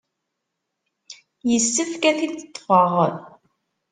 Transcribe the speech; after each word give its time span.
Yessefk 1.49 2.03
ad 2.09 2.15
t-id-ṭṭfeɣ. 2.19 2.95